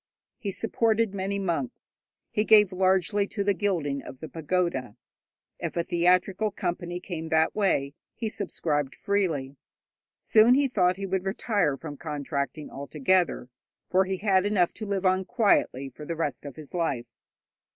[0.39, 1.99] He supported many monks,
[2.31, 4.95] he gave largely to the gilding of the pagoda.
[5.59, 9.57] If a theatrical company came that way, he subscribed freely.
[10.19, 13.49] Soon he thought he would retire from contracting altogether,
[13.85, 17.05] for he had enough to live on quietly for the rest of his life.